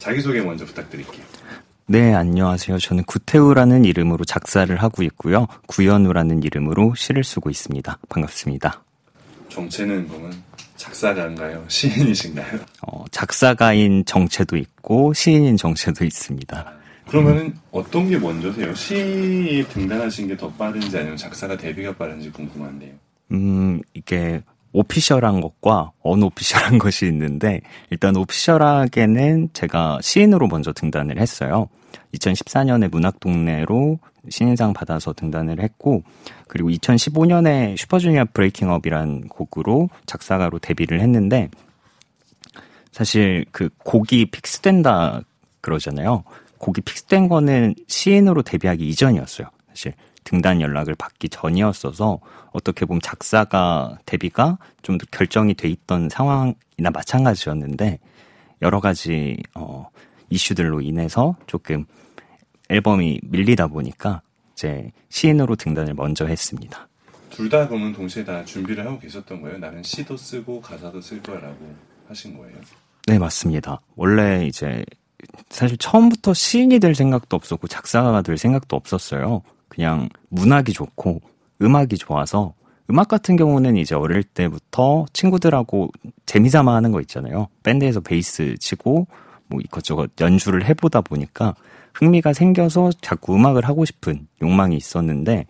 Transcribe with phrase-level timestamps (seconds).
[0.00, 1.22] 자기소개 먼저 부탁드릴게요.
[1.86, 2.78] 네, 안녕하세요.
[2.78, 5.46] 저는 구태우라는 이름으로 작사를 하고 있고요.
[5.66, 7.98] 구현우라는 이름으로 시를 쓰고 있습니다.
[8.08, 8.82] 반갑습니다.
[9.48, 10.32] 정체는 그러면
[10.76, 11.64] 작사가인가요?
[11.68, 12.60] 시인이신가요?
[12.86, 16.72] 어, 작사가인 정체도 있고 시인인 정체도 있습니다.
[17.08, 17.58] 그러면은 음.
[17.72, 18.72] 어떤 게 먼저세요?
[18.74, 22.92] 시에 등단하신 게 더 빠른지 아니면 작사가 데뷔가 빠른지 궁금한데요.
[23.32, 24.42] 음, 이게
[24.72, 27.60] 오피셜한 것과 언오피셜한 것이 있는데
[27.90, 31.68] 일단 오피셜하게는 제가 시인으로 먼저 등단을 했어요.
[32.14, 33.98] 2014년에 문학동네로
[34.28, 36.02] 신인상 받아서 등단을 했고
[36.46, 41.48] 그리고 2015년에 슈퍼주니어 브레이킹업이란 곡으로 작사가로 데뷔를 했는데
[42.92, 45.22] 사실 그 곡이 픽스된다
[45.60, 46.24] 그러잖아요.
[46.58, 49.48] 곡이 픽스된 거는 시인으로 데뷔하기 이전이었어요.
[49.68, 52.18] 사실 등단 연락을 받기 전이었어서
[52.52, 57.98] 어떻게 보면 작사가 데뷔가 좀더 결정이 돼 있던 상황이나 마찬가지였는데
[58.62, 59.88] 여러 가지 어
[60.28, 61.86] 이슈들로 인해서 조금
[62.68, 66.86] 앨범이 밀리다 보니까 이제 시인으로 등단을 먼저 했습니다.
[67.30, 69.58] 둘 다 그러면 동시에 다 준비를 하고 계셨던 거예요?
[69.58, 71.56] 나는 시도 쓰고 가사도 쓸 거라고
[72.08, 72.56] 하신 거예요?
[73.06, 73.80] 네, 맞습니다.
[73.96, 74.84] 원래 이제
[75.48, 79.42] 사실 처음부터 시인이 될 생각도 없었고 작사가가 될 생각도 없었어요.
[79.70, 81.22] 그냥 문학이 좋고
[81.62, 82.52] 음악이 좋아서
[82.90, 85.90] 음악 같은 경우는 이제 어릴 때부터 친구들하고
[86.26, 87.48] 재미삼아 하는 거 있잖아요.
[87.62, 89.06] 밴드에서 베이스 치고
[89.46, 91.54] 뭐 이것저것 연주를 해보다 보니까
[91.94, 95.46] 흥미가 생겨서 자꾸 음악을 하고 싶은 욕망이 있었는데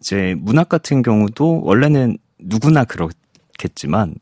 [0.00, 4.14] 이제 문학 같은 경우도 원래는 누구나 그렇겠지만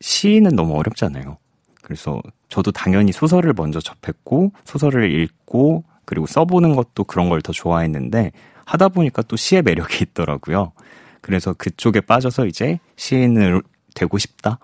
[0.00, 1.36] 시는 너무 어렵잖아요.
[1.82, 8.32] 그래서 저도 당연히 소설을 먼저 접했고 소설을 읽고 그리고 써보는 것도 그런 걸 더 좋아했는데
[8.64, 10.72] 하다 보니까 또 시의 매력이 있더라고요.
[11.20, 13.62] 그래서 그쪽에 빠져서 이제 시인을
[13.94, 14.58] 되고 싶다.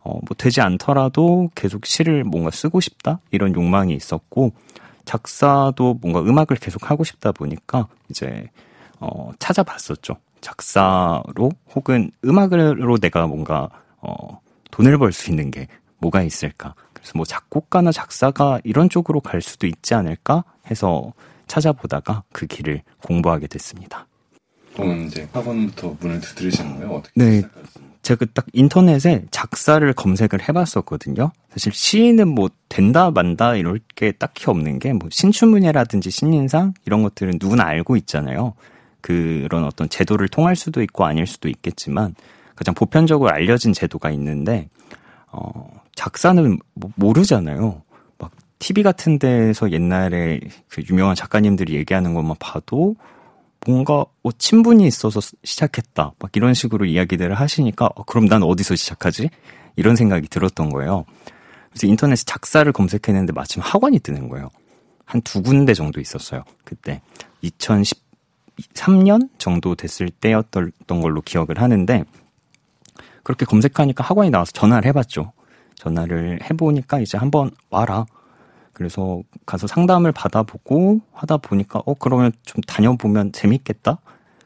[0.00, 3.20] 어, 뭐 되지 않더라도 계속 시를 뭔가 쓰고 싶다.
[3.30, 4.52] 이런 욕망이 있었고
[5.04, 8.48] 작사도 뭔가 음악을 계속 하고 싶다 보니까 이제
[9.00, 10.16] 어, 찾아봤었죠.
[10.40, 13.68] 작사로 혹은 음악으로 내가 뭔가
[14.00, 14.40] 어,
[14.70, 15.66] 돈을 벌 수 있는 게
[15.98, 16.74] 뭐가 있을까?
[16.92, 21.12] 그래서 뭐 작곡가나 작사가 이런 쪽으로 갈 수도 있지 않을까 해서
[21.46, 24.06] 찾아보다가 그 길을 공부하게 됐습니다.
[24.74, 26.94] 그럼 이제 학원부터 문을 두드리신 거예요?
[26.96, 27.42] 어떻게 네.
[28.02, 31.32] 제가 딱 인터넷에 작사를 검색을 해봤었거든요.
[31.50, 37.38] 사실 시인은 뭐 된다 만다 이럴 게 딱히 없는 게 뭐 신춘문예라든지 신인상 이런 것들은
[37.40, 38.54] 누구나 알고 있잖아요.
[39.00, 42.14] 그런 어떤 제도를 통할 수도 있고 아닐 수도 있겠지만
[42.54, 44.68] 가장 보편적으로 알려진 제도가 있는데
[45.32, 47.82] 어 작사는 뭐 모르잖아요.
[48.56, 52.96] 막 TV 같은 데서 옛날에 그 유명한 작가님들이 얘기하는 것만 봐도
[53.66, 56.12] 뭔가 어, 친분이 있어서 시작했다.
[56.18, 59.30] 막 이런 식으로 이야기들을 하시니까 어, 그럼 난 어디서 시작하지?
[59.76, 61.04] 이런 생각이 들었던 거예요.
[61.70, 64.50] 그래서 인터넷에 작사를 검색했는데 마침 학원이 뜨는 거예요.
[65.04, 66.42] 한 두 군데 정도 있었어요.
[66.64, 67.00] 그때
[67.44, 72.04] 2013년 정도 됐을 때였던 걸로 기억을 하는데
[73.22, 75.32] 그렇게 검색하니까 학원이 나와서 전화를 해봤죠.
[75.76, 78.06] 전화를 해보니까 이제 한번 와라.
[78.76, 83.96] 그래서 가서 상담을 받아보고 하다 보니까 어 그러면 좀 다녀보면 재밌겠다.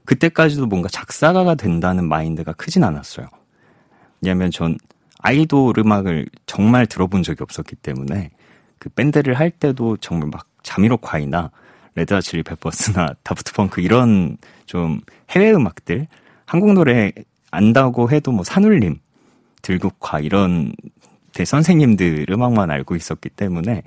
[0.04, 3.26] 그때까지도 뭔가 작사가가 된다는 마인드가 크진 않았어요.
[4.20, 4.78] 왜냐하면 전
[5.18, 8.30] 아이돌 음악을 정말 들어본 적이 없었기 때문에
[8.78, 11.50] 그 밴드를 할 때도 정말 막 자미로콰이나
[11.96, 16.06] 레드 핫 칠리 페퍼스나 다프트 펑크 이런 좀 해외 음악들
[16.46, 17.10] 한국 노래
[17.50, 19.00] 안다고 해도 뭐 산울림
[19.62, 20.72] 들국화 이런
[21.34, 23.82] 대 선생님들 음악만 알고 있었기 때문에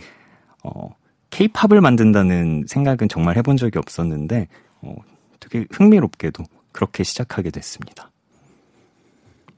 [0.63, 0.95] 어,
[1.29, 4.47] 케이팝을 만든다는 생각은 정말 해본 적이 없었는데,
[4.81, 4.95] 어,
[5.39, 8.09] 되게 흥미롭게도 그렇게 시작하게 됐습니다.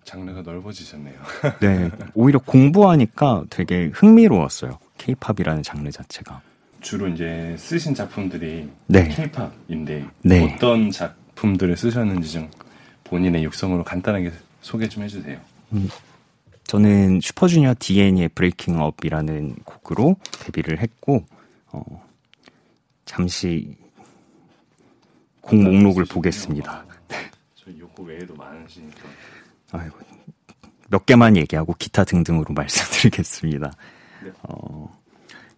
[0.04, 1.16] 장르가 넓어지셨네요.
[1.62, 1.90] 네.
[2.14, 4.78] 오히려 공부하니까 되게 흥미로웠어요.
[4.98, 6.42] 케이팝이라는 장르 자체가.
[6.82, 9.08] 주로 이제 쓰신 작품들이 네.
[9.10, 10.54] 케이팝인데 네.
[10.54, 12.52] 어떤 작품들을 쓰셨는지 좀
[13.06, 15.40] 본인의 육성으로 간단하게 소개 좀 해주세요.
[15.74, 15.90] 음,
[16.68, 21.24] 저는 슈퍼주니어 DNA의 브레이킹 업이라는 곡으로 데뷔를 했고,
[21.72, 22.04] 어,
[23.06, 23.76] 잠시
[25.42, 26.86] 곡 목록을 보겠습니다.
[27.56, 29.02] 저 요거 외에도 많으시니까.
[29.72, 29.98] 아이고,
[30.90, 33.72] 몇 개만 얘기하고 기타 등등으로 말씀드리겠습니다.
[34.24, 34.32] 네.
[34.44, 34.92] 어,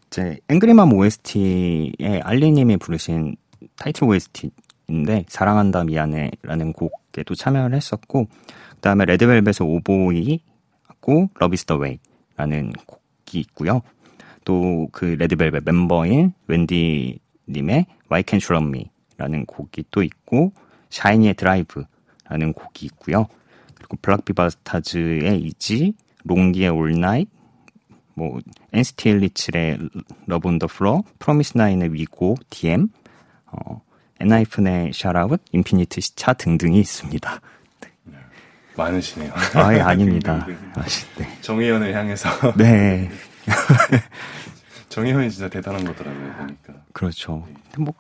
[0.07, 3.35] 이제 앵그리맘 OST의 알리님이 부르신
[3.75, 8.27] 타이틀 OST인데 사랑한다 미안해라는 곡에도 참여를 했었고
[8.75, 10.41] 그다음에 레드벨벳의 Oh Boy
[11.07, 13.81] 있고 is the Way라는 곡이 있고요.
[14.45, 17.19] 또 그 레드벨벳 멤버인 웬디
[17.49, 18.81] 님의 Why Can't You Love
[19.17, 20.53] Me라는 곡이 또 있고
[20.89, 23.27] 샤이니의 Drive라는 곡이 있고요.
[23.75, 25.93] 그리고 블락비바스타즈의 Easy,
[26.23, 27.31] 롱디의 All Night,
[28.13, 28.39] 뭐
[28.73, 32.87] NCT 127의 Love on the Floor, 프로미스 나인의 We Go, DM,
[33.45, 33.81] 어,
[34.19, 37.39] 엔하이픈의 샤라웃, 인피니트 시차 등등이 있습니다.
[38.83, 38.83] 네.
[38.83, 39.31] 많으시네요.
[39.55, 40.45] 아, 예, 아닙니다.
[40.75, 40.83] 아,
[41.17, 41.37] 네.
[41.41, 42.29] 정회원을 향해서.
[42.55, 43.09] 네.
[44.89, 46.73] 정회원이 진짜 대단한 거더라고요, 보니까.
[46.93, 47.43] 그렇죠.
[47.47, 47.55] 네.
[47.79, 47.93] 뭐,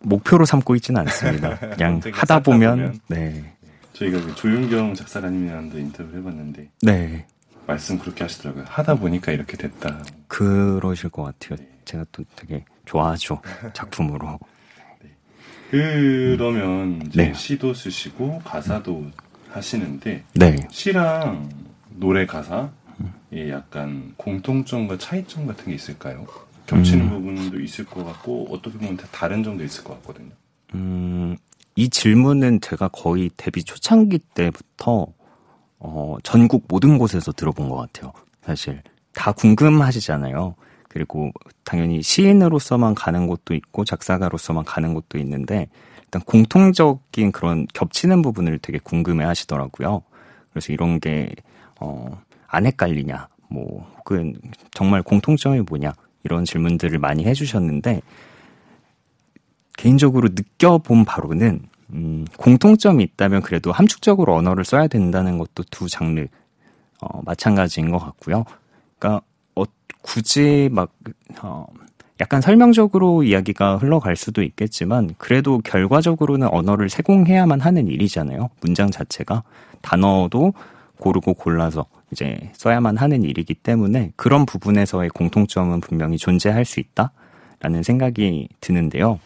[0.00, 1.58] 목표로 삼고 있지는 않습니다.
[1.76, 3.54] 그냥 하다 보면, 보면, 네.
[3.92, 6.70] 저희가 그 조윤경 작사가님이랑도 인터뷰를 해봤는데.
[6.82, 7.26] 네.
[7.66, 8.64] 말씀 그렇게 하시더라고요.
[8.68, 10.02] 하다 보니까 이렇게 됐다.
[10.28, 11.56] 그러실 것 같아요.
[11.58, 11.68] 네.
[11.84, 13.40] 제가 또 되게 좋아하죠.
[13.72, 14.38] 작품으로.
[15.02, 15.10] 네.
[15.70, 17.34] 그러면 이제 네.
[17.34, 19.10] 시도 쓰시고 가사도
[19.56, 20.56] 하시는데 네.
[20.70, 21.48] 시랑
[21.90, 22.68] 노래 가사에
[23.50, 26.26] 약간 공통점과 차이점 같은 게 있을까요?
[26.66, 27.10] 겹치는 음.
[27.10, 30.30] 부분도 있을 것 같고 어떻게 보면 다른 점도 있을 것 같거든요.
[30.74, 31.36] 음,
[31.76, 35.06] 이 질문은 제가 거의 데뷔 초창기 때부터
[35.78, 38.12] 어, 전국 모든 곳에서 들어본 것 같아요.
[38.42, 38.82] 사실
[39.12, 40.54] 다 궁금하시잖아요.
[40.88, 41.30] 그리고
[41.64, 45.68] 당연히 시인으로서만 가는 곳도 있고 작사가로서만 가는 곳도 있는데
[46.16, 50.02] 일단 공통적인 그런 겹치는 부분을 되게 궁금해 하시더라고요.
[50.50, 51.34] 그래서 이런 게,
[51.80, 54.34] 어, 안 헷갈리냐, 뭐, 혹은
[54.72, 55.92] 정말 공통점이 뭐냐,
[56.24, 58.00] 이런 질문들을 많이 해주셨는데,
[59.76, 66.26] 개인적으로 느껴본 바로는 음, 공통점이 있다면 그래도 함축적으로 언어를 써야 된다는 것도 두 장르
[67.00, 68.44] 어, 마찬가지인 것 같고요.
[68.98, 69.24] 그러니까
[69.54, 69.62] 어,
[70.00, 70.92] 굳이 막
[71.42, 71.66] 어,
[72.20, 78.48] 약간 설명적으로 이야기가 흘러갈 수도 있겠지만 그래도 결과적으로는 언어를 세공해야만 하는 일이잖아요.
[78.60, 79.42] 문장 자체가
[79.82, 80.54] 단어도
[80.98, 88.48] 고르고 골라서 이제 써야만 하는 일이기 때문에 그런 부분에서의 공통점은 분명히 존재할 수 있다라는 생각이
[88.60, 89.20] 드는데요.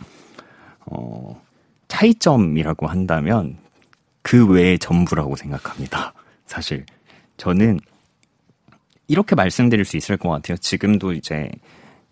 [0.87, 1.41] 어,
[1.87, 3.59] 차이점이라고 한다면
[4.23, 6.13] 그 외의 전부라고 생각합니다.
[6.47, 6.85] 사실
[7.37, 7.79] 저는
[9.07, 10.57] 이렇게 말씀드릴 수 있을 것 같아요.
[10.57, 11.51] 지금도 이제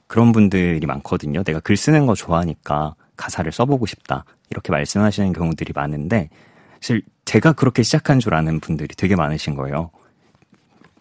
[0.08, 1.44] 그런 분들이 많거든요.
[1.44, 4.24] 내가 글 쓰는 거 좋아하니까 가사를 써보고 싶다.
[4.50, 6.30] 이렇게 말씀하시는 경우들이 많은데
[6.80, 9.90] 사실 제가 그렇게 시작한 줄 아는 분들이 되게 많으신 거예요.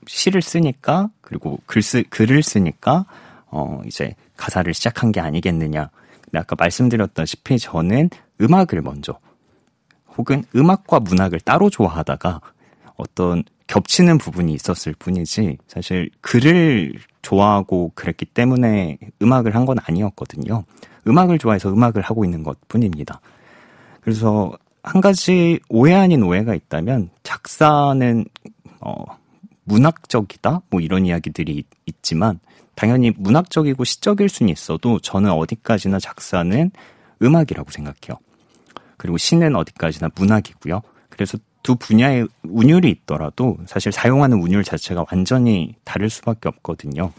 [0.06, 3.06] 시를 쓰니까 그리고 글 쓰, 글을 쓰니까
[3.48, 5.90] 어 이제 가사를 시작한 게 아니겠느냐.
[6.22, 8.10] 근데 아까 말씀드렸다시피 저는
[8.42, 9.20] 음악을 먼저
[10.18, 12.42] 혹은 음악과 문학을 따로 좋아하다가
[12.98, 20.64] 어떤 겹치는 부분이 있었을 뿐이지 사실 글을 좋아하고 그랬기 때문에 음악을 한 건 아니었거든요.
[21.08, 23.20] 음악을 좋아해서 음악을 하고 있는 것 뿐입니다.
[24.02, 28.26] 그래서 한 가지 오해 아닌 오해가 있다면 작사는
[28.80, 29.04] 어
[29.66, 32.40] 문학적이다 뭐 이런 이야기들이 있지만
[32.76, 36.72] 당연히 문학적이고 시적일 수는 있어도 저는 어디까지나 작사는
[37.22, 38.18] 음악이라고 생각해요.
[38.96, 40.82] 그리고 시는 어디까지나 문학이고요.
[41.10, 41.38] 그래서
[41.68, 47.12] 두 분야의 운율이 있더라도 사실 사용하는 운율 자체가 완전히 다를 수밖에 없거든요.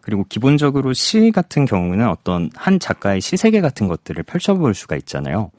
[0.00, 5.50] 그리고 기본적으로 시 같은 경우는 어떤 한 작가의 시세계 같은 것들을 펼쳐볼 수가 있잖아요.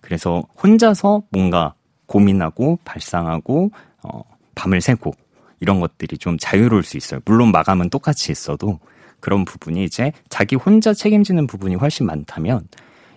[0.00, 1.74] 그래서 혼자서 뭔가
[2.06, 3.72] 고민하고 발상하고
[4.04, 4.22] 어,
[4.54, 5.12] 밤을 새고
[5.58, 7.18] 이런 것들이 좀 자유로울 수 있어요.
[7.24, 8.78] 물론 마감은 똑같이 있어도
[9.18, 12.68] 그런 부분이 이제 자기 혼자 책임지는 부분이 훨씬 많다면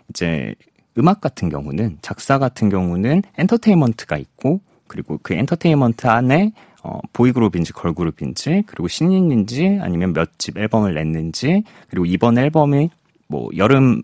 [0.09, 0.55] 이제
[0.97, 6.51] 음악 같은 경우는 작사 같은 경우는 엔터테인먼트가 있고 그리고 그 엔터테인먼트 안에
[6.83, 12.89] 어, 보이그룹인지 걸그룹인지 그리고 신인인지 아니면 몇 집 앨범을 냈는지 그리고 이번 앨범이
[13.27, 14.01] 뭐 여름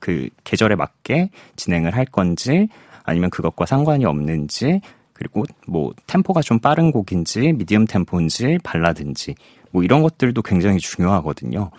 [0.00, 2.68] 그 계절에 맞게 진행을 할 건지
[3.04, 4.80] 아니면 그것과 상관이 없는지
[5.12, 9.34] 그리고 뭐 템포가 좀 빠른 곡인지 미디엄 템포인지 발라든지
[9.70, 11.70] 뭐 이런 것들도 굉장히 중요하거든요.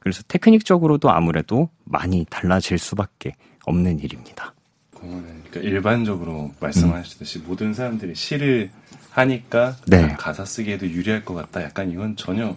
[0.00, 3.34] 그래서 테크닉적으로도 아무래도 많이 달라질 수밖에
[3.68, 4.54] 없는 일입니다.
[4.90, 7.44] 그러니까 일반적으로 말씀하셨듯이 음.
[7.46, 8.70] 모든 사람들이 시를
[9.10, 10.08] 하니까 네.
[10.18, 11.62] 가사 쓰기에도 유리할 것 같다.
[11.62, 12.56] 약간 이건 전혀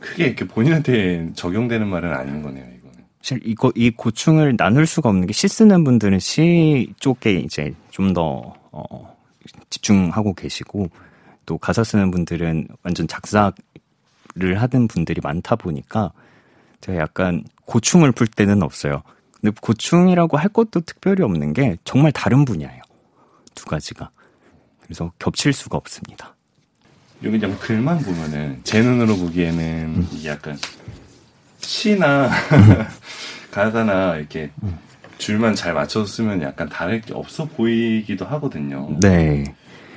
[0.00, 2.64] 크게 이렇게 본인한테 적용되는 말은 아닌 거네요.
[2.64, 3.04] 이거는.
[3.22, 8.54] 사실 이거 이 고충을 나눌 수가 없는 게 시 쓰는 분들은 시 쪽에 이제 좀더
[8.72, 9.16] 어,
[9.70, 10.88] 집중하고 계시고
[11.46, 13.52] 또 가사 쓰는 분들은 완전 작사를
[14.34, 16.12] 하는 분들이 많다 보니까
[16.80, 19.02] 제가 약간 고충을 풀 때는 없어요.
[19.40, 22.82] 근데 고충이라고 할 것도 특별히 없는 게 정말 다른 분야예요.
[23.54, 24.10] 두 가지가.
[24.82, 26.36] 그래서 겹칠 수가 없습니다.
[27.22, 30.08] 여기 그냥 글만 보면은 제 눈으로 보기에는 음.
[30.12, 30.58] 이게 약간
[31.58, 32.30] 시나
[33.50, 34.78] 가사나 이렇게 음.
[35.18, 38.96] 줄만 잘 맞춰서 쓰면 약간 다를 게 없어 보이기도 하거든요.
[39.00, 39.44] 네.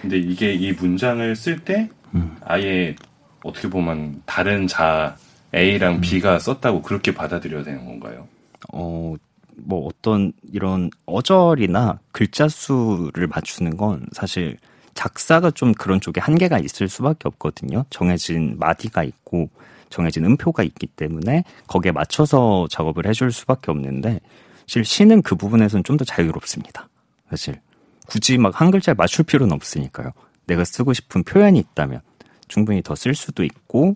[0.01, 2.35] 근데 이게 이 문장을 쓸때 음.
[2.41, 2.95] 아예
[3.43, 5.15] 어떻게 보면 다른 자
[5.55, 6.01] A랑 음.
[6.01, 8.27] B가 썼다고 그렇게 받아들여야 되는 건가요?
[8.73, 9.15] 어,
[9.57, 14.57] 뭐 어떤 이런 어절이나 글자 수를 맞추는 건 사실
[14.93, 17.85] 작사가 좀 그런 쪽에 한계가 있을 수밖에 없거든요.
[17.89, 19.49] 정해진 마디가 있고
[19.89, 24.19] 정해진 음표가 있기 때문에 거기에 맞춰서 작업을 해줄 수밖에 없는데
[24.67, 26.89] 사실 시는 그 부분에서는 좀 더 자유롭습니다.
[27.29, 27.59] 사실
[28.07, 30.11] 굳이 막 한 글자에 맞출 필요는 없으니까요.
[30.47, 32.01] 내가 쓰고 싶은 표현이 있다면
[32.47, 33.95] 충분히 더 쓸 수도 있고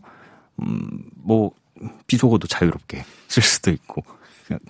[0.62, 1.52] 음 뭐
[2.08, 4.04] 비속어도 자유롭게 쓸 수도 있고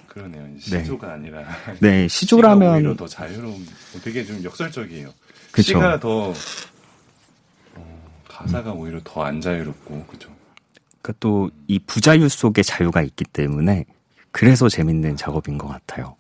[0.08, 0.48] 그러네요.
[0.60, 1.14] 시조가 네.
[1.14, 1.46] 아니라
[1.80, 3.66] 네 시조라면 오히려 더 자유로운
[4.04, 5.10] 되게 좀 역설적이에요.
[5.52, 5.68] 그쵸.
[5.68, 6.34] 시가 더
[7.76, 8.78] 어, 가사가 음.
[8.80, 10.30] 오히려 더 안 자유롭고 그죠.
[11.02, 13.86] 그러니까 또 이 부자유 속에 자유가 있기 때문에
[14.32, 16.16] 그래서 재밌는 작업인 것 같아요.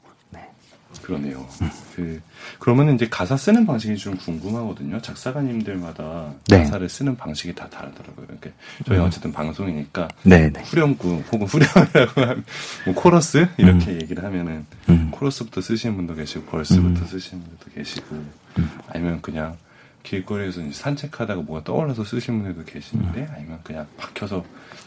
[1.08, 1.32] 네.
[1.32, 1.48] 그러네요.
[1.62, 1.70] 음.
[1.96, 2.22] 그
[2.60, 5.02] 그러면 이제 가사 쓰는 방식이 좀 궁금하거든요.
[5.02, 6.60] 작사가님들마다 네.
[6.60, 8.26] 가사를 쓰는 방식이 다 다르더라고요.
[8.28, 8.50] 그러니까
[8.86, 9.06] 저희 음.
[9.06, 10.62] 어쨌든 방송이니까 네, 네.
[10.64, 12.44] 후렴구 혹은 후렴이라고 하면
[12.86, 14.02] 뭐 코러스 이렇게 음.
[14.02, 15.10] 얘기를 하면은 음.
[15.12, 17.06] 코러스부터 쓰시는 분도 계시고 verse부터 음.
[17.08, 18.16] 쓰시는 분도 계시고
[18.60, 18.72] 음.
[18.90, 19.58] 아니면 그냥
[20.04, 23.28] 길거리에서 산책하다가 뭐가 떠올라서 쓰시는 분들도 계시는데 음.
[23.36, 24.44] 아니면 그냥 박혀서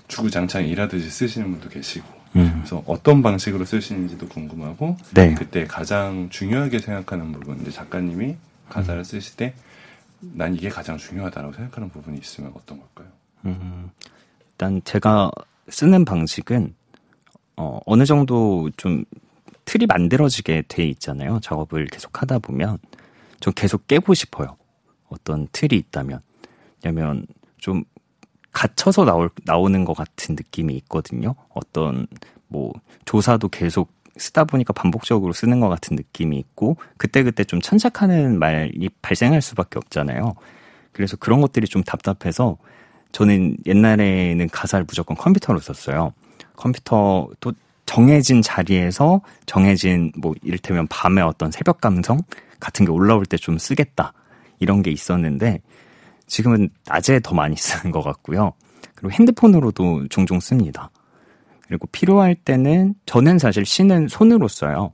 [0.09, 2.53] 주구장창 일하듯이 쓰시는 분도 계시고 음.
[2.59, 5.35] 그래서 어떤 방식으로 쓰시는지도 궁금하고 네.
[5.35, 8.37] 그때 가장 중요하게 생각하는 부분 이제 작가님이
[8.69, 9.05] 가사를 음.
[9.05, 9.55] 쓰실 때
[10.21, 13.09] 난 이게 가장 중요하다고 생각하는 부분이 있으면 어떤 걸까요?
[13.47, 13.91] 음,
[14.51, 15.31] 일단 제가
[15.69, 16.75] 쓰는 방식은
[17.57, 19.05] 어, 어느 정도 좀
[19.65, 21.41] 틀이 만들어지게 돼 있잖아요.
[21.41, 22.79] 작업을 계속 하다 보면
[23.41, 24.57] 좀 계속 깨고 싶어요.
[25.09, 26.21] 어떤 틀이 있다면.
[26.85, 27.27] 왜냐면
[27.59, 27.85] 좀
[28.53, 31.35] 갇혀서 나올, 나오는 것 같은 느낌이 있거든요.
[31.55, 32.07] 어떤,
[32.49, 32.73] 뭐,
[33.05, 39.41] 조사도 계속 쓰다 보니까 반복적으로 쓰는 것 같은 느낌이 있고, 그때그때 좀 천착하는 말이 발생할
[39.41, 40.35] 수밖에 없잖아요.
[40.93, 42.59] 그래서 그런 것들이 좀 답답해서,
[43.13, 46.13] 저는 옛날에는 가사를 무조건 컴퓨터로 썼어요.
[46.57, 47.53] 컴퓨터도
[47.87, 52.21] 정해진 자리에서 정해진, 뭐, 이를테면 밤에 어떤 새벽 감성
[52.59, 54.13] 같은 게 올라올 때 좀 쓰겠다.
[54.59, 55.61] 이런 게 있었는데,
[56.31, 58.53] 지금은 낮에 더 많이 쓰는 것 같고요.
[58.95, 60.91] 그리고 핸드폰으로도 종종 씁니다.
[61.67, 64.93] 그리고 필요할 때는 저는 사실 시는 손으로 써요.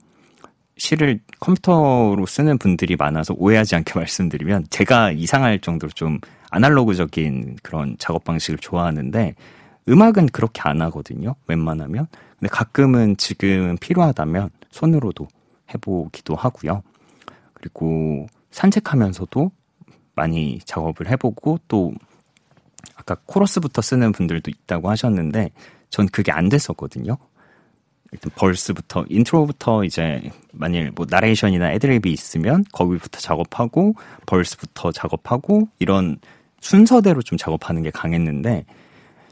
[0.77, 8.23] 시를 컴퓨터로 쓰는 분들이 많아서 오해하지 않게 말씀드리면 제가 이상할 정도로 좀 아날로그적인 그런 작업
[8.23, 9.35] 방식을 좋아하는데
[9.89, 11.35] 음악은 그렇게 안 하거든요.
[11.47, 12.07] 웬만하면.
[12.39, 15.27] 근데 가끔은 지금 필요하다면 손으로도
[15.73, 16.83] 해보기도 하고요.
[17.53, 19.51] 그리고 산책하면서도
[20.17, 21.93] 많이 작업을 해보고 또
[22.95, 25.51] 아까 코러스부터 쓰는 분들도 있다고 하셨는데
[25.89, 27.17] 전 그게 안 됐었거든요.
[28.11, 33.95] 일단 verse부터 intro부터 이제 만일 뭐 나레이션이나 애드립이 있으면 거기부터 작업하고
[34.25, 36.17] 벌스부터 작업하고 이런
[36.59, 38.65] 순서대로 좀 작업하는 게 강했는데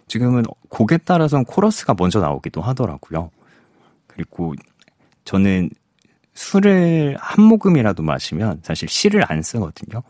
[0.08, 3.32] 지금은 곡에 따라서는 코러스가 먼저 나오기도 하더라고요.
[4.08, 4.54] 그리고
[5.24, 5.70] 저는
[6.36, 10.04] 술을 한 모금이라도 마시면 사실 시를 안 쓰거든요.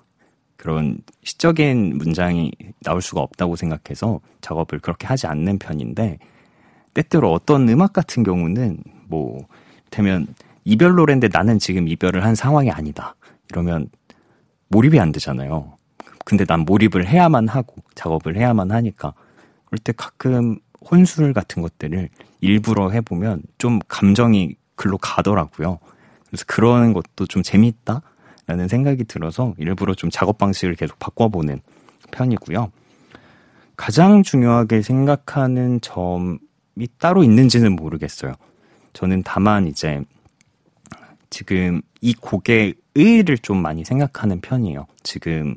[0.65, 6.17] 그런 시적인 문장이 나올 수가 없다고 생각해서 작업을 그렇게 하지 않는 편인데
[6.95, 9.45] 때때로 어떤 음악 같은 경우는 뭐
[9.91, 10.25] 되면
[10.63, 13.15] 이별 노래인데 나는 지금 이별을 한 상황이 아니다.
[13.51, 13.89] 이러면
[14.69, 15.77] 몰입이 안 되잖아요.
[16.25, 19.13] 근데 난 몰입을 해야만 하고 작업을 해야만 하니까
[19.65, 20.57] 그럴 때 가끔
[20.89, 22.09] 혼술 같은 것들을
[22.41, 25.77] 일부러 해보면 좀 감정이 글로 가더라고요.
[26.25, 28.01] 그래서 그런 것도 좀 재밌다?
[28.47, 31.61] 라는 생각이 들어서 일부러 좀 작업 방식을 계속 바꿔보는
[32.11, 32.71] 편이고요.
[33.75, 36.37] 가장 중요하게 생각하는 점이
[36.99, 38.33] 따로 있는지는 모르겠어요.
[38.93, 40.01] 저는 다만 이제
[41.29, 44.85] 지금 이 곡의 의의를 좀 많이 생각하는 편이에요.
[45.03, 45.55] 지금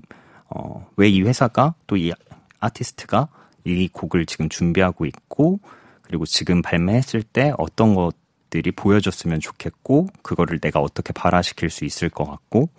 [0.50, 2.12] 어, 왜 이 회사가 또 이
[2.60, 3.28] 아티스트가
[3.64, 5.60] 이 곡을 지금 준비하고 있고
[6.02, 8.12] 그리고 지금 발매했을 때 어떤 것
[8.50, 12.70] 들이 보여줬으면 좋겠고 그거를 내가 어떻게 발화시킬 수 있을 것 같고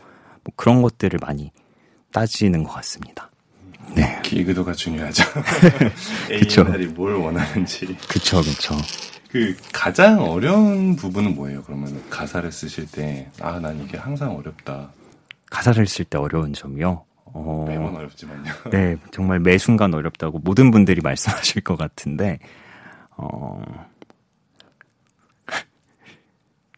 [0.44, 1.52] 뭐 그런 것들을 많이
[2.12, 3.30] 따지는 것 같습니다.
[3.96, 4.20] 네.
[4.24, 5.24] 기획 의도가 중요하죠.
[6.32, 7.98] A&R이 뭘 원하는지.
[8.08, 8.76] 그쵸, 그쵸.
[9.30, 11.64] 그 가장 어려운 부분은 뭐예요?
[11.64, 14.92] 그러면 가사를 쓰실 때, 아, 난 이게 항상 어렵다.
[15.50, 17.04] 가사를 쓸 때 어려운 점이요?
[17.26, 18.52] 어, 매번 어렵지만요.
[18.72, 22.40] 네, 정말 매 순간 어렵다고 모든 분들이 말씀하실 것 같은데,
[23.18, 23.62] 어,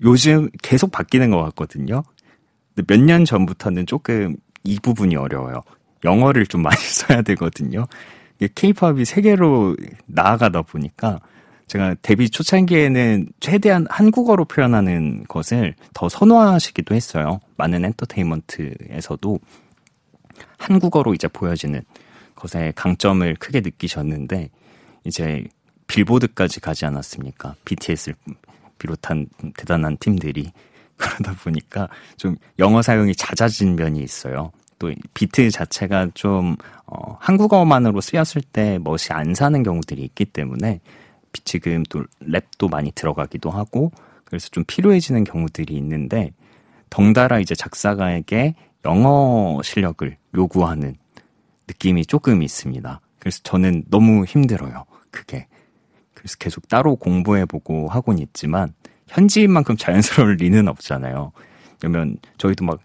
[0.03, 2.03] 요즘 계속 바뀌는 것 같거든요.
[2.87, 5.61] 몇년 전부터는 조금 이 부분이 어려워요.
[6.03, 7.85] 영어를 좀 많이 써야 되거든요.
[8.55, 9.75] 케이팝이 세계로
[10.07, 11.19] 나아가다 보니까
[11.67, 17.39] 제가 데뷔 초창기에는 최대한 한국어로 표현하는 것을 더 선호하시기도 했어요.
[17.55, 19.39] 많은 엔터테인먼트에서도
[20.57, 21.81] 한국어로 이제 보여지는
[22.35, 24.49] 것의 강점을 크게 느끼셨는데
[25.05, 25.45] 이제
[25.87, 27.55] 빌보드까지 가지 않았습니까?
[27.63, 28.15] BTS를
[28.81, 30.51] 비롯한 대단한 팀들이
[30.97, 34.51] 그러다 보니까 좀 영어 사용이 잦아진 면이 있어요.
[34.77, 36.55] 또 비트 자체가 좀
[36.87, 40.79] 어, 한국어만으로 쓰였을 때 멋이 안 사는 경우들이 있기 때문에
[41.45, 43.91] 지금 또 랩도 많이 들어가기도 하고
[44.25, 46.33] 그래서 좀 필요해지는 경우들이 있는데
[46.89, 50.95] 덩달아 이제 작사가에게 영어 실력을 요구하는
[51.67, 52.99] 느낌이 조금 있습니다.
[53.19, 54.85] 그래서 저는 너무 힘들어요.
[55.11, 55.47] 그게.
[56.21, 58.73] 그래서 계속 따로 공부해보고 하곤 있지만
[59.07, 61.31] 현지인만큼 자연스러울 리는 없잖아요.
[61.79, 62.79] 그러면 저희도 막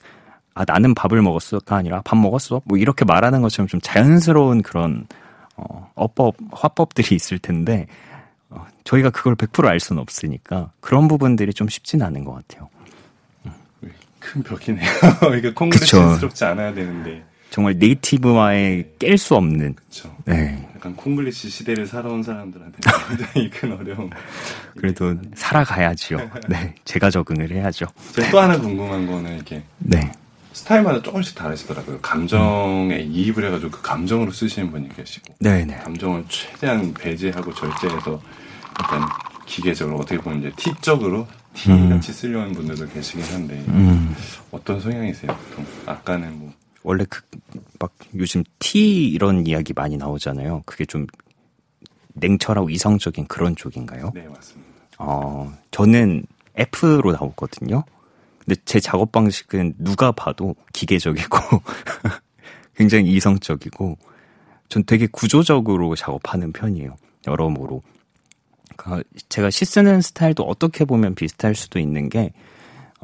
[0.54, 2.62] 아, 나는 밥을 먹었어가 아니라 밥 먹었어?
[2.64, 5.06] 뭐 이렇게 말하는 것처럼 좀 자연스러운 그런,
[5.54, 7.86] 어, 어법, 화법들이 있을 텐데,
[8.48, 12.70] 어, 저희가 그걸 100%알 수는 없으니까 그런 부분들이 좀 쉽진 않은 것 같아요.
[14.18, 14.90] 큰 벽이네요.
[15.38, 17.22] 이게 콩글리시스럽지 않아야 되는데.
[17.50, 19.74] 정말 네이티브와의 깰 수 없는.
[19.74, 20.16] 그렇죠.
[20.24, 20.66] 네.
[20.86, 22.78] 약간 콩글리시 시대를 살아온 사람들한테
[23.08, 24.08] 굉장히 큰 어려움.
[24.76, 26.18] 그래도 살아가야지요.
[26.48, 27.86] 네, 제가 적응을 해야죠.
[28.14, 29.64] 제가 또 하나 궁금한 거는 이렇게.
[29.78, 30.12] 네.
[30.52, 32.00] 스타일마다 조금씩 다르시더라고요.
[32.00, 35.34] 감정에 이입을 해가지고 그 감정으로 쓰시는 분이 계시고.
[35.40, 35.78] 네네.
[35.78, 38.22] 감정을 최대한 배제하고 절제해서
[38.80, 39.02] 약간
[39.44, 42.14] 기계적으로 어떻게 보면 이제 팁적으로 T같이 음.
[42.14, 44.14] 쓰려는 분들도 계시긴 한데 음.
[44.50, 45.36] 어떤 성향이세요?
[45.50, 46.52] 보통 아까는 뭐
[46.86, 47.20] 원래 그
[47.78, 50.62] 막 요즘 T 이런 이야기 많이 나오잖아요.
[50.66, 51.06] 그게 좀
[52.14, 54.12] 냉철하고 이성적인 그런 쪽인가요?
[54.14, 54.70] 네 맞습니다.
[54.98, 56.24] 어 저는
[56.54, 57.84] F로 나오거든요.
[58.38, 61.38] 근데 제 작업 방식은 누가 봐도 기계적이고
[62.74, 63.98] 굉장히 이성적이고
[64.68, 66.96] 전 되게 구조적으로 작업하는 편이에요.
[67.26, 67.82] 여러모로.
[68.76, 72.32] 그러니까 제가 시 쓰는 스타일도 어떻게 보면 비슷할 수도 있는 게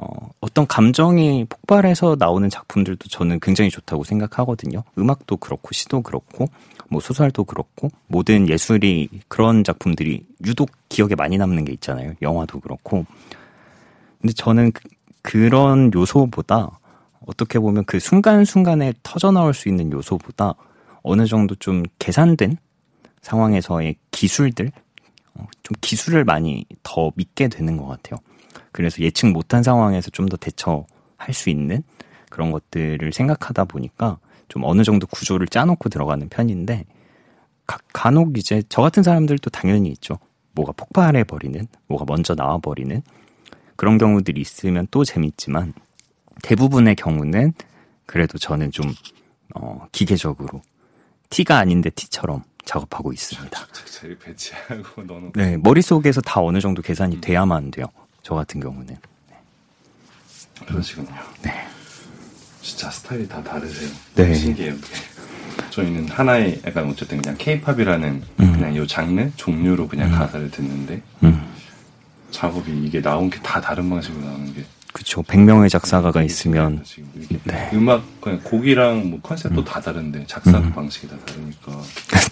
[0.03, 4.83] 어, 어떤 감정이 폭발해서 나오는 작품들도 저는 굉장히 좋다고 생각하거든요.
[4.99, 6.47] 음악도 그렇고 시도 그렇고
[6.89, 12.15] 뭐 소설도 그렇고 모든 예술이 그런 작품들이 유독 기억에 많이 남는 게 있잖아요.
[12.21, 13.07] 영화도 그렇고.
[14.21, 14.83] 근데 저는 그,
[15.23, 16.81] 그런 요소보다
[17.25, 20.55] 어떻게 보면 그 순간순간에 터져 나올 수 있는 요소보다
[21.03, 22.57] 어느 정도 좀 계산된
[23.21, 24.73] 상황에서의 기술들,
[25.35, 28.19] 어, 좀 기술을 많이 더 믿게 되는 것 같아요.
[28.73, 31.83] 그래서 예측 못한 상황에서 좀 더 대처할 수 있는
[32.31, 36.85] 그런 것들을 생각하다 보니까 좀 어느 정도 구조를 짜놓고 들어가는 편인데
[37.67, 40.19] 가, 간혹 이제 저 같은 사람들도 당연히 있죠.
[40.53, 43.03] 뭐가 폭발해 버리는, 뭐가 먼저 나와 버리는
[43.77, 45.73] 그런 경우들이 있으면 또 재밌지만
[46.43, 47.53] 대부분의 경우는
[48.07, 48.93] 그래도 저는 좀
[49.55, 50.63] 어, 기계적으로
[51.31, 53.59] 티가 아닌데 티처럼 작업하고 있습니다.
[55.35, 57.21] 네 머릿속에서 다 어느 정도 계산이 음.
[57.21, 57.87] 돼야만 돼요.
[58.23, 59.37] 저 같은 경우는 네.
[60.67, 61.09] 그러시군요.
[61.43, 61.53] 네.
[62.61, 63.91] 진짜 스타일이 다 다르세요.
[64.15, 64.35] 네.
[64.35, 64.75] 신기해요.
[65.71, 68.53] 저희는 하나의 약간 어쨌든 그냥 케이팝이라는 음.
[68.53, 70.19] 그냥 요 장르 종류로 그냥 음.
[70.19, 71.43] 가사를 듣는데 음.
[72.31, 74.65] 작업이 이게 나온 게 다 다른 방식으로 나오는 게.
[74.93, 75.23] 그쵸.
[75.23, 76.85] 100명의 작사가가 네, 있으면.
[77.45, 77.71] 네.
[77.73, 79.65] 음악, 그냥 곡이랑 뭐 컨셉도 음.
[79.65, 80.71] 다 다른데 작사 음.
[80.73, 81.73] 방식이 다 다르니까.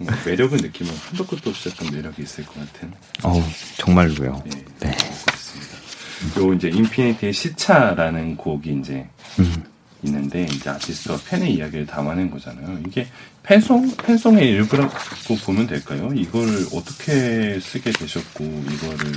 [0.00, 2.90] 정말 매력을 느끼면 한도 끝도 없이 약간 매력이 있을 것 같은.
[3.22, 3.34] 어
[3.76, 4.42] 정말로요.
[4.46, 4.64] 네.
[4.80, 4.96] 네.
[4.96, 6.40] 그렇습니다.
[6.40, 9.06] 요 이제 인피니티의 시차라는 곡이 이제
[9.38, 9.62] 음.
[10.02, 12.78] 있는데 이제 아티스트와 팬의 이야기를 담아낸 거잖아요.
[12.86, 13.06] 이게
[13.42, 16.10] 팬송 팬송의 일부라고 보면 될까요?
[16.14, 19.12] 이걸 어떻게 쓰게 되셨고 이거를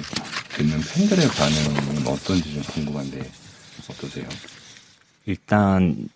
[0.49, 3.21] 듣는 팬들의 반응은 어떤지 좀 궁금한데
[3.89, 4.27] 어떠세요?
[5.25, 6.09] 일단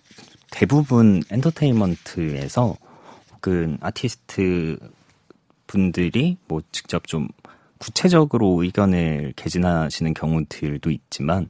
[0.51, 2.75] 대부분 엔터테인먼트에서
[3.47, 4.77] 혹은 아티스트
[5.67, 7.29] 분들이 뭐 직접 좀
[7.77, 11.49] 구체적으로 의견을 개진하시는 경우들도 있지만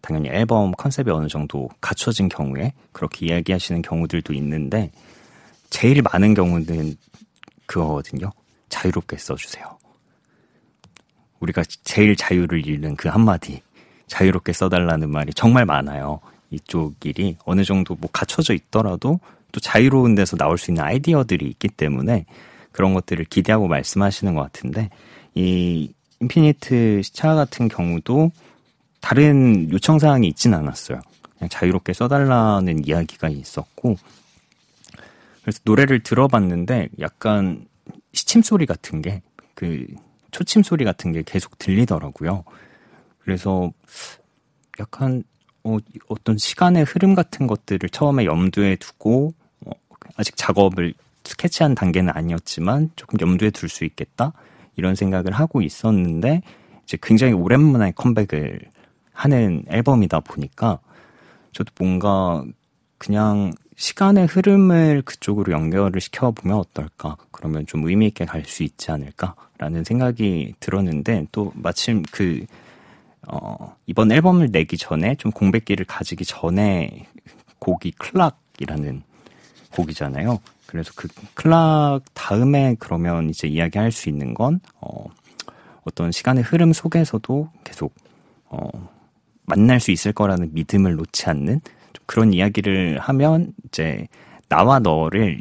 [0.00, 4.92] 당연히 앨범 컨셉이 어느 정도 갖춰진 경우에 그렇게 이야기하시는 경우들도 있는데
[5.68, 6.96] 제일 많은 경우는
[7.66, 8.30] 그거거든요.
[8.68, 9.78] 자유롭게 써주세요.
[11.40, 13.62] 우리가 제일 자유를 잃는 그 한마디
[14.06, 16.20] 자유롭게 써달라는 말이 정말 많아요.
[16.50, 19.18] 이쪽 일이 어느 정도 뭐 갖춰져 있더라도
[19.52, 22.26] 또 자유로운 데서 나올 수 있는 아이디어들이 있기 때문에
[22.72, 24.90] 그런 것들을 기대하고 말씀하시는 것 같은데
[25.34, 28.30] 이 인피니트 시차 같은 경우도
[29.00, 31.00] 다른 요청 사항이 있진 않았어요.
[31.38, 33.96] 그냥 자유롭게 써달라는 이야기가 있었고
[35.42, 37.66] 그래서 노래를 들어봤는데 약간
[38.12, 39.22] 시침 소리 같은 게
[39.62, 39.86] 그
[40.32, 42.42] 초침 소리 같은 게 계속 들리더라고요.
[43.20, 43.72] 그래서
[44.80, 45.22] 약간
[45.62, 45.76] 어,
[46.08, 49.41] 어떤 시간의 흐름 같은 것들을 처음에 염두에 두고 어,
[50.16, 50.94] 아직 작업을
[51.24, 54.32] 스케치한 단계는 아니었지만 조금 염두에 둘 수 있겠다
[54.76, 56.42] 이런 생각을 하고 있었는데
[56.84, 58.60] 이제 굉장히 오랜만에 컴백을
[59.12, 60.80] 하는 앨범이다 보니까
[61.52, 62.44] 저도 뭔가
[62.98, 67.16] 그냥 시간의 흐름을 그쪽으로 연결을 시켜보면 어떨까?
[67.30, 72.44] 그러면 좀 의미있게 갈 수 있지 않을까라는 생각이 들었는데 또 마침 그,
[73.26, 77.06] 어, 이번 앨범을 내기 전에 좀 공백기를 가지기 전에
[77.58, 79.02] 곡이 클락이라는
[79.72, 80.40] 곡이잖아요.
[80.66, 85.06] 그래서 그 클락 다음에 그러면 이제 이야기할 수 있는 건 어,
[85.84, 87.94] 어떤 시간의 흐름 속에서도 계속
[88.46, 88.68] 어,
[89.44, 91.60] 만날 수 있을 거라는 믿음을 놓지 않는
[92.06, 94.08] 그런 이야기를 하면 이제
[94.48, 95.40] 나와 너를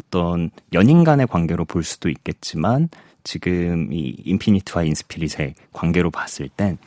[0.00, 2.88] 어떤 연인 간의 관계로 볼 수도 있겠지만
[3.24, 6.78] 지금 이 인피니트와 인스피릿의 관계로 봤을 땐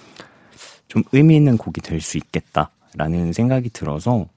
[0.92, 4.28] 좀 의미 있는 곡이 될 수 있겠다라는 생각이 들어서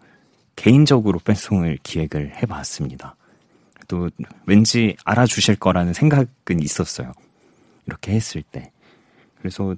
[0.57, 3.17] 개인적으로 팬송을 기획을 해봤습니다.
[3.89, 4.09] 또
[4.47, 7.13] 왠지 알아주실 거라는 생각은 있었어요.
[7.87, 8.71] 이렇게 했을 때.
[9.39, 9.75] 그래서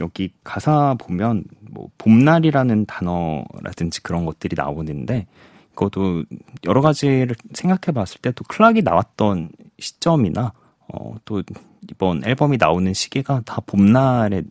[0.00, 5.26] 여기 가사 보면 뭐 봄날이라는 단어라든지 그런 것들이 나오는데
[5.74, 6.24] 그것도
[6.64, 10.52] 여러 가지를 생각해 봤을 때 또 클락이 나왔던 시점이나
[10.88, 11.42] 어, 또
[11.90, 14.44] 이번 앨범이 나오는 시기가 다 봄날의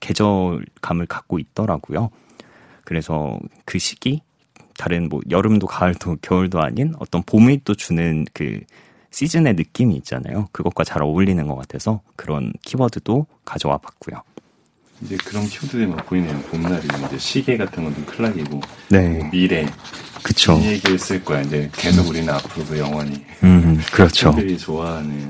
[0.00, 2.10] 계절감을 갖고 있더라고요.
[2.84, 4.22] 그래서 그 시기
[4.78, 8.60] 다른 뭐 여름도 가을도 겨울도 아닌 어떤 봄이 또 주는 그
[9.10, 10.48] 시즌의 느낌이 있잖아요.
[10.52, 14.22] 그것과 잘 어울리는 것 같아서 그런 키워드도 가져와 봤고요.
[15.02, 16.38] 이제 그런 키워드들이 막 보이네요.
[16.50, 18.60] 봄날이 이제 시계 같은 것도 클락이고
[18.90, 19.08] 네.
[19.18, 19.66] 뭐 미래
[20.22, 20.58] 그쵸.
[20.58, 21.40] 이 얘기를 쓸 거야.
[21.42, 24.32] 이제 계속 우리는 앞으로도 영원히 음, 그렇죠.
[24.32, 25.28] 팬들이 좋아하는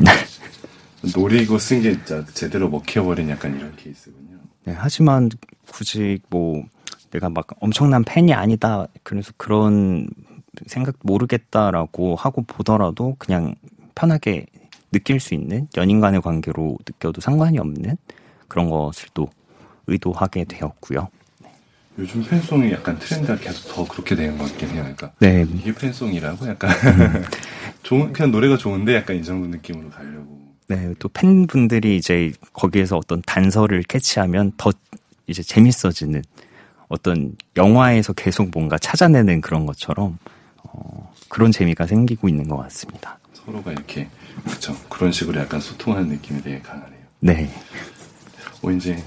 [1.14, 1.96] 노리고 쓴 게
[2.34, 4.38] 제대로 먹혀버린 약간 이런 케이스군요.
[4.64, 5.28] 네, 하지만
[5.70, 6.64] 굳이 뭐
[7.10, 8.86] 내가 막 엄청난 팬이 아니다.
[9.02, 10.08] 그래서 그런
[10.66, 13.54] 생각 모르겠다라고 하고 보더라도 그냥
[13.94, 14.46] 편하게
[14.92, 17.96] 느낄 수 있는 연인 간의 관계로 느껴도 상관이 없는
[18.48, 19.28] 그런 것을 또
[19.86, 21.08] 의도하게 되었고요.
[21.98, 24.82] 요즘 fan song이 약간 트렌드가 계속 더 그렇게 되는 것 같긴 해요.
[24.82, 26.70] 그러니까 네, 이게 fan song이라고 약간
[27.82, 30.38] 좋은 그냥 노래가 좋은데 약간 이 정도 느낌으로 가려고.
[30.68, 34.70] 네, 또 팬분들이 이제 거기에서 어떤 단서를 캐치하면 더
[35.26, 36.22] 이제 재밌어지는
[36.88, 40.18] 어떤 영화에서 계속 뭔가 찾아내는 그런 것처럼
[40.64, 43.18] 어, 그런 재미가 생기고 있는 것 같습니다.
[43.32, 44.08] 서로가 이렇게
[44.44, 44.76] 그렇죠.
[44.88, 46.98] 그런 식으로 약간 소통하는 느낌이 되게 강하네요.
[47.20, 47.50] 네,
[48.62, 49.02] 어 이제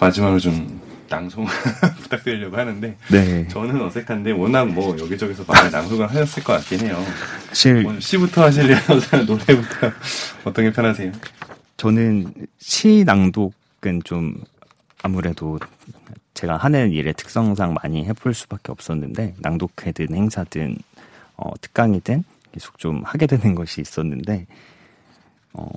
[0.00, 1.46] 마지막으로 좀 낭송
[2.02, 3.48] 부탁드리려고 하는데 네.
[3.48, 7.02] 저는 어색한데 워낙 뭐 여기저기서 많이 낭송을 하셨을 것 같긴 해요.
[7.48, 8.78] 사실 오늘 시부터 하실래요?
[9.26, 9.90] 노래부터
[10.44, 11.12] 어떤 게 편하세요?
[11.76, 14.36] 저는 시 낭독은 좀
[15.02, 15.58] 아무래도
[16.38, 20.78] 제가 하는 일의 특성상 많이 해볼 수밖에 없었는데 낭독회든 행사든
[21.36, 22.22] 어, 특강이든
[22.52, 24.46] 계속 좀 하게 되는 것이 있었는데
[25.54, 25.68] 어,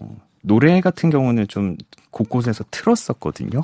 [0.42, 1.78] 노래 같은 경우는 좀
[2.12, 3.64] 곳곳에서 틀었었거든요.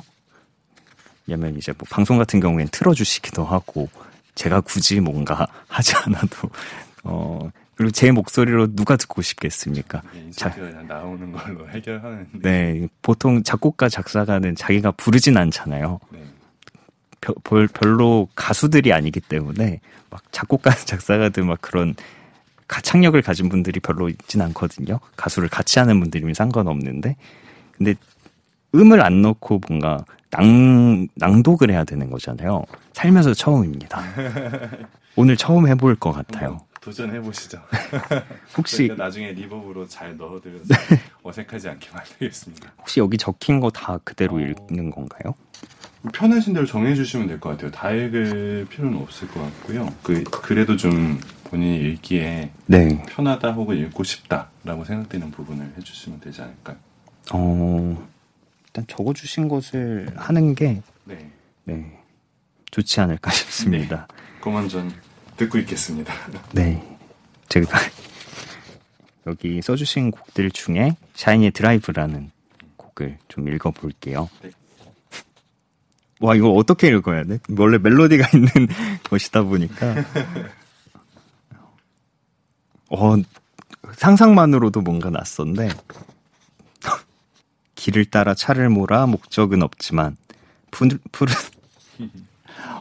[1.28, 3.88] 왜냐면 이제 뭐 방송 같은 경우엔 틀어주시기도 하고
[4.34, 6.50] 제가 굳이 뭔가 하지 않아도
[7.04, 10.02] 어 그리고 제 목소리로 누가 듣고 싶겠습니까?
[10.02, 12.38] 자, 인사가 그냥 나오는 걸로 해결하는데.
[12.40, 16.00] 네, 보통 작곡가 작사가는 자기가 부르진 않잖아요.
[16.10, 16.27] 네.
[17.20, 21.94] 별, 별- 별로 가수들이 아니기 때문에 막 작곡가 작사가들 막 그런
[22.66, 25.00] 가창력을 가진 분들이 별로 있진 않거든요.
[25.16, 27.16] 가수를 같이 하는 분들이면 상관없는데
[27.72, 27.94] 근데
[28.74, 32.64] 음을 안 넣고 뭔가 낭, 낭독을 해야 되는 거잖아요.
[32.92, 34.02] 살면서 처음입니다.
[35.16, 36.60] 오늘 처음 해볼 것 같아요.
[36.80, 37.60] 도전해 보시죠.
[38.56, 40.74] 혹시 저희가 나중에 리버브로 잘 넣어드려서
[41.22, 42.72] 어색하지 않게 만들겠습니다.
[42.78, 44.40] 혹시 여기 적힌 거 다 그대로 어.
[44.40, 45.34] 읽는 건가요?
[46.12, 47.70] 편하신 대로 정해주시면 될 것 같아요.
[47.70, 49.92] 다 읽을 필요는 없을 것 같고요.
[50.02, 53.02] 그 그래도 좀 본인이 읽기에 네.
[53.08, 56.76] 편하다 혹은 읽고 싶다라고 생각되는 부분을 해주시면 되지 않을까요?
[57.32, 58.08] 어,
[58.68, 61.30] 일단 적어주신 것을 하는 게, 네.
[61.64, 61.98] 네,
[62.70, 64.06] 좋지 않을까 싶습니다.
[64.40, 64.90] 그만 전
[65.38, 66.12] 듣고 있겠습니다.
[66.52, 66.82] 네.
[67.48, 67.78] 제가
[69.26, 72.30] 여기 써주신 곡들 중에 샤이니의 드라이브라는
[72.76, 74.28] 곡을 좀 읽어볼게요.
[74.42, 74.50] 네.
[76.20, 77.38] 와, 이거 어떻게 읽어야 돼?
[77.56, 78.50] 원래 멜로디가 있는
[79.04, 80.04] 것이다 보니까.
[82.90, 83.14] 어,
[83.94, 85.68] 상상만으로도 뭔가 낯선데.
[87.76, 90.16] 길을 따라 차를 몰아 목적은 없지만,
[90.72, 91.32] 푸른, 푸른,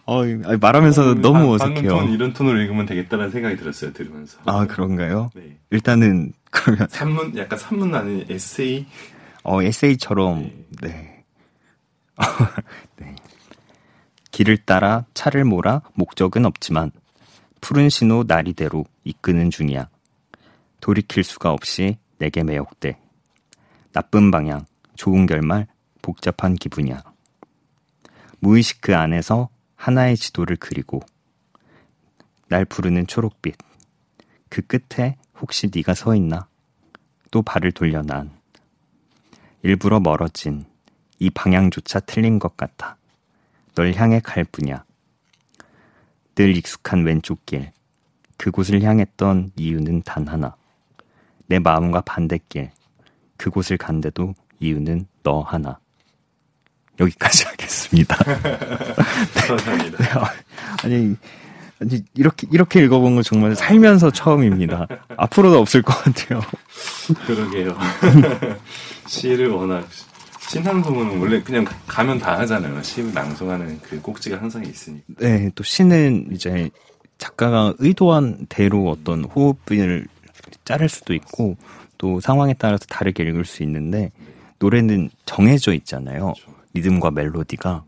[0.05, 0.21] 어,
[0.59, 1.89] 말하면서 너무 방- 방금 어색해요.
[1.91, 3.93] 톤 이런 톤으로 읽으면 되겠다는 생각이 들었어요.
[3.93, 4.37] 들으면서.
[4.45, 5.29] 아, 그런가요?
[5.35, 5.57] 네.
[5.69, 8.85] 일단은, 그러면, 산문 약간 산문 아닌 에세이
[9.43, 10.49] 어, 에세이처럼,
[10.81, 11.23] 네.
[12.97, 13.15] 네.
[14.31, 16.91] 길을 따라 차를 몰아 목적은 없지만,
[17.61, 19.89] 푸른 신호 나리대로 이끄는 중이야.
[20.81, 22.99] 돌이킬 수가 없이 내게 매혹돼.
[23.93, 25.67] 나쁜 방향, 좋은 결말,
[26.01, 27.03] 복잡한 기분이야.
[28.39, 30.99] 무의식 그 안에서 하나의 지도를 그리고,
[32.49, 33.55] 날 부르는 초록빛.
[34.49, 36.47] 그 끝에 혹시 네가 서 있나?
[37.31, 38.31] 또 발을 돌려 난.
[39.61, 40.65] 일부러 멀어진
[41.19, 42.97] 이 방향조차 틀린 것 같아.
[43.75, 44.83] 널 향해 갈 뿐이야.
[46.35, 47.71] 늘 익숙한 왼쪽 길.
[48.37, 50.55] 그곳을 향했던 이유는 단 하나.
[51.47, 52.71] 내 마음과 반대길.
[53.37, 55.79] 그곳을 간데도 이유는 너 하나.
[56.99, 58.17] 여기까지 하겠습니다.
[59.47, 59.97] 감사합니다.
[59.97, 60.09] 네,
[60.83, 61.15] 아니,
[61.79, 64.87] 아니, 이렇게, 이렇게 읽어본 건 정말 살면서 처음입니다.
[65.17, 66.41] 앞으로도 없을 것 같아요.
[67.25, 67.77] 그러게요.
[69.07, 69.87] 시를 워낙
[70.49, 72.81] 신앙송은 원래 그냥 가면 다 하잖아요.
[72.81, 75.05] 시 낭송하는 그 꼭지가 항상 있으니까.
[75.19, 76.69] 네, 또 시는 이제
[77.17, 80.07] 작가가 의도한 대로 어떤 호흡을
[80.63, 81.57] 자를 수도 있고
[81.97, 84.11] 또 상황에 따라서 다르게 읽을 수 있는데
[84.59, 86.33] 노래는 정해져 있잖아요.
[86.77, 87.83] 리듬과 멜로디가.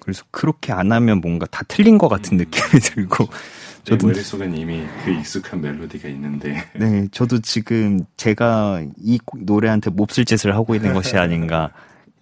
[0.00, 3.28] 그래서 그렇게 안 하면 뭔가 다 틀린 것 같은 느낌이 들고
[3.84, 6.62] 제 머릿속엔 이미 그 익숙한 멜로디가 있는데.
[6.78, 11.70] 네, 저도 지금 제가 이 노래한테 몹쓸 짓을 하고 있는 것이 아닌가,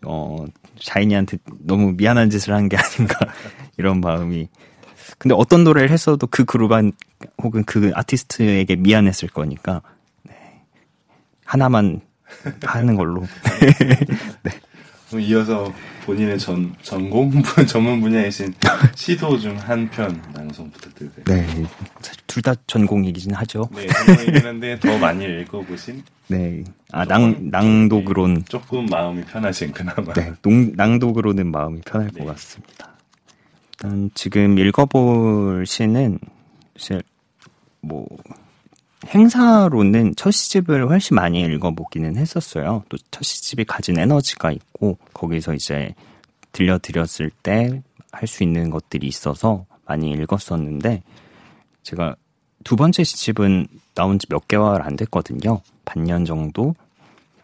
[0.05, 0.45] 어,
[0.81, 3.19] 샤이니한테 너무 미안한 짓을 한 게 아닌가,
[3.77, 4.49] 이런 마음이.
[5.19, 6.93] 근데 어떤 노래를 했어도 그 그룹한,
[7.43, 9.83] 혹은 그 아티스트에게 미안했을 거니까,
[10.23, 10.35] 네.
[11.45, 12.01] 하나만
[12.63, 13.27] 하는 걸로.
[14.43, 14.51] 네.
[15.19, 15.73] 이어서
[16.05, 17.31] 본인의 전, 전공,
[17.67, 18.55] 전문 분야이신
[18.95, 21.25] 시도 중 한 편 낭송 부탁드릴게요.
[21.25, 21.47] 네.
[22.01, 23.69] 사실 둘 다 전공이긴 하죠.
[23.75, 26.03] 네, 전공이긴 한데 더 많이 읽어보신?
[26.29, 26.63] 네.
[26.93, 28.45] 아, 낭, 낭독으론.
[28.49, 30.13] 조금 마음이 편하신 그나마.
[30.13, 30.33] 네.
[30.43, 32.25] 농, 낭독으로는 마음이 편할 네.
[32.25, 32.91] 것 같습니다.
[33.73, 36.19] 일단 지금 읽어볼 시는
[36.77, 37.03] 사실
[37.81, 38.07] 뭐
[39.07, 42.85] 행사로는 첫 시집을 훨씬 많이 읽어보기는 했었어요.
[42.89, 45.95] 또 첫 시집이 가진 에너지가 있고 거기서 이제
[46.53, 47.83] 들려드렸을 때
[48.13, 51.03] 할 수 있는 것들이 있어서 많이 읽었었는데
[51.85, 52.17] 제가
[52.65, 55.61] 두 번째 시집은 나온 지 몇 개월 안 됐거든요.
[55.85, 56.75] 반년 정도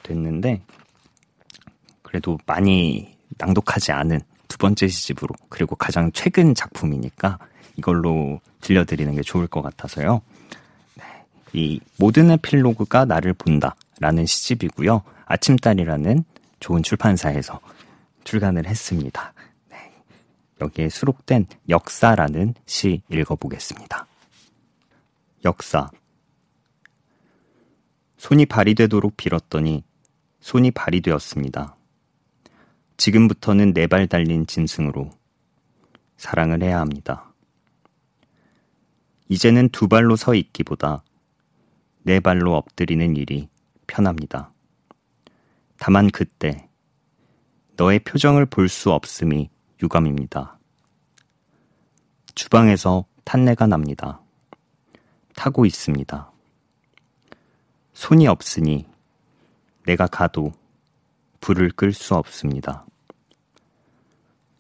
[0.03, 0.63] 됐는데
[2.03, 7.39] 그래도 많이 낭독하지 않은 두 번째 시집으로 그리고 가장 최근 작품이니까
[7.77, 10.21] 이걸로 들려드리는 게 좋을 것 같아서요.
[11.57, 15.03] 이 모든 에필로그가 나를 본다라는 시집이고요.
[15.25, 16.23] 아침달이라는
[16.61, 17.61] 좋은 출판사에서
[18.25, 19.33] 출간을 했습니다.
[19.71, 19.93] 네.
[20.61, 24.07] 여기에 수록된 역사라는 시 읽어보겠습니다.
[25.47, 25.91] 역사.
[28.19, 29.83] 손이 발이 되도록 빌었더니
[30.41, 31.75] 손이 발이 되었습니다.
[32.99, 35.11] 지금부터는 네 발 달린 짐승으로
[36.19, 37.33] 사랑을 해야 합니다.
[39.31, 41.03] 이제는 두 발로 서 있기보다
[42.07, 43.49] 네 발로 엎드리는 일이
[43.89, 44.53] 편합니다.
[45.77, 46.69] 다만 그때
[47.77, 49.51] 너의 표정을 볼 수 없음이
[49.83, 50.57] 유감입니다.
[52.37, 54.21] 주방에서 탄내가 납니다.
[55.35, 56.31] 타고 있습니다.
[57.93, 58.87] 손이 없으니
[59.85, 60.53] 내가 가도
[61.41, 62.87] 불을 끌 수 없습니다.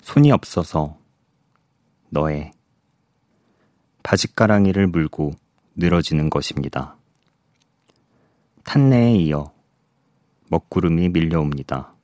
[0.02, 0.98] 손이 없어서
[2.08, 2.50] 너의
[4.02, 5.30] 바짓가랑이를 물고
[5.76, 6.96] 늘어지는 것입니다.
[8.66, 9.52] 탄내에 이어
[10.48, 11.94] 먹구름이 밀려옵니다.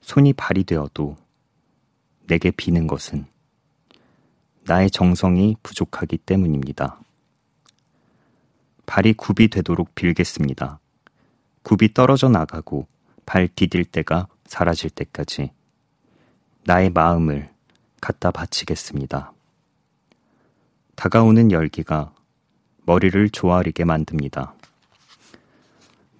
[0.00, 1.16] 손이 발이 되어도
[2.26, 3.24] 내게 비는 것은
[4.64, 6.98] 나의 정성이 부족하기 때문입니다.
[8.86, 10.80] 발이 굽이 되도록 빌겠습니다.
[11.62, 12.88] 굽이 떨어져 나가고
[13.24, 15.52] 발 디딜 때가 사라질 때까지
[16.64, 17.50] 나의 마음을
[18.00, 19.32] 갖다 바치겠습니다.
[20.96, 22.12] 다가오는 열기가
[22.84, 24.54] 머리를 조아리게 만듭니다.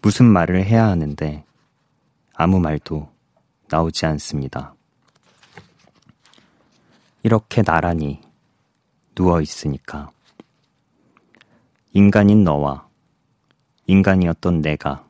[0.05, 1.47] 무슨 말을 해야 하는데
[2.35, 3.11] 아무 말도
[3.71, 4.75] 나오지 않습니다.
[7.23, 8.21] 이렇게 나란히
[9.15, 10.11] 누워 있으니까
[11.95, 12.87] 인간인 너와
[13.87, 15.09] 인간이었던 내가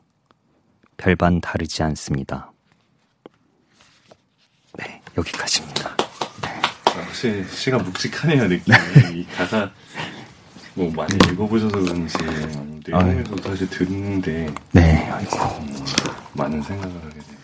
[0.95, 2.53] 별반 다르지 않습니다.
[4.77, 5.97] 네, 여기까지입니다.
[6.41, 6.61] 네.
[7.01, 8.77] 역시 시가 묵직하네요, 느낌이.
[9.13, 9.69] 이 가사
[10.75, 12.17] 뭐 많이 읽어보셔서 그런지
[12.85, 15.75] 내용에도 사실 듣는데 네, 아이고 음,
[16.33, 17.35] 많은 생각을 하게 돼요.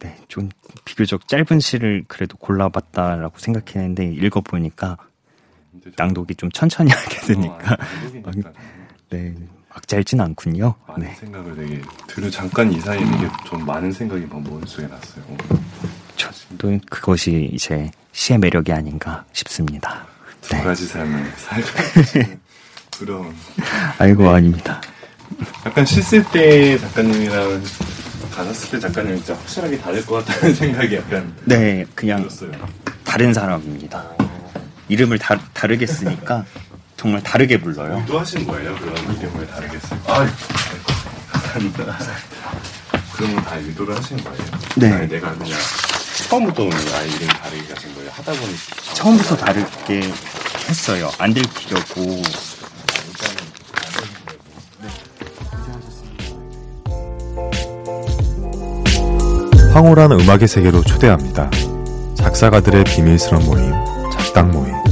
[0.00, 0.48] 네, 좀
[0.84, 4.96] 비교적 짧은 시를 그래도 골라봤다라고 생각했는데 읽어보니까
[5.96, 7.74] 낭독이 좀 천천히 하게 되니까
[8.24, 8.30] 어,
[9.10, 9.34] 네,
[9.68, 10.74] 막 짧진 않군요.
[10.86, 11.14] 많은 네.
[11.16, 15.24] 생각을 되게 들은 잠깐 이 사이에 이게 좀 많은 생각이 막 머릿속에 났어요.
[16.58, 20.06] 또 그것이 이제 시의 매력이 아닌가 싶습니다.
[20.40, 20.62] 두 네.
[20.62, 22.38] 가지 삶을 살고
[22.98, 23.32] 부러운.
[23.98, 24.28] 아이고 네.
[24.30, 24.80] 아닙니다.
[25.64, 27.62] 약간 씻을 때 작가님이랑
[28.52, 32.50] 쓸때 작가님 진짜 확실하게 다를 것 같다는 생각이 약간 네 그냥 들었어요.
[33.04, 34.04] 다른 사람입니다.
[34.88, 36.44] 이름을 다, 다르게 쓰니까
[36.96, 37.98] 정말 다르게 불러요.
[37.98, 38.74] 의도하신 거예요?
[38.76, 39.94] 그런 이름을 다르게 쓰.
[40.06, 40.26] 아,
[41.30, 41.98] 감사합니다.
[43.12, 44.38] 그러면 다 의도를 하신 거예요?
[44.76, 44.92] 네.
[44.92, 45.58] 아니, 내가 그냥
[46.28, 48.10] 처음부터 아예 이름 다르게 가신 거예요?
[48.12, 48.54] 하다 보니
[48.94, 50.00] 처음부터 다르게
[50.68, 51.10] 했어요.
[51.18, 52.22] 안 들키려고.
[59.78, 61.48] 황홀한 음악의 세계로 초대합니다.
[62.16, 63.72] 작사가들의 비밀스런 모임,
[64.10, 64.87] 작당 모임.